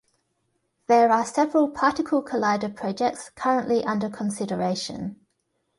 [0.87, 5.17] There are several particle collider projects currently under consideration.